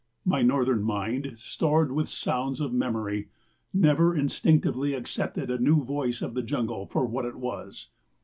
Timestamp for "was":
7.35-7.89